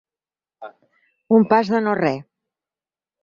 Un 1.37 1.45
pas 1.51 1.71
de 1.75 1.81
no 1.87 1.95
re. 2.01 2.13